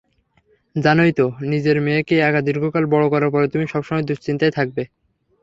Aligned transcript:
জানোই 0.75 1.11
তো, 1.11 1.25
নিজের 1.51 1.77
মেয়েকে 1.81 2.15
একা 2.19 2.41
দীর্ঘকাল 2.47 2.83
বড় 2.93 3.05
করার 3.13 3.29
পরে 3.31 3.47
তুমি 3.47 3.65
সবসময় 3.73 4.05
দুশ্চিন্তায় 4.09 4.53
থাকবে। 4.57 4.83